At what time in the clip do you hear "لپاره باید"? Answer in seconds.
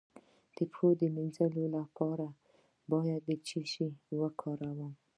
1.77-3.23